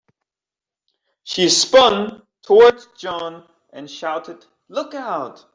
She 1.25 1.47
spun 1.47 2.23
towards 2.41 2.87
John 2.97 3.47
and 3.71 3.87
shouted, 3.87 4.43
"Look 4.67 4.95
Out!" 4.95 5.45